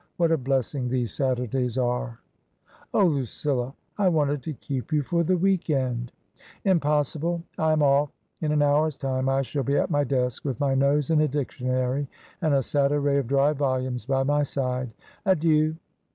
[0.17, 2.17] What a blessing these Saturdays are
[2.69, 6.11] !"^* Oh, Lucilla, I wanted to keep you for the week end.""
[6.65, 7.43] Impossible.
[7.59, 8.09] I am off.
[8.41, 11.27] In an hour's time I shall be at my desk with my nose in a
[11.27, 12.07] dictionary
[12.41, 14.89] and a sad array of dry volumes by my side.
[15.23, 15.75] Adieu